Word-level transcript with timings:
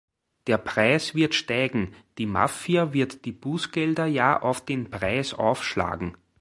Der 0.47 0.57
Preis 0.57 1.13
wird 1.13 1.35
steigen, 1.35 1.93
die 2.17 2.25
Mafia 2.25 2.91
wird 2.91 3.23
die 3.23 3.31
Bußgelder 3.31 4.07
ja 4.07 4.41
auf 4.41 4.65
den 4.65 4.89
Preis 4.89 5.35
aufschlagen. 5.35 6.17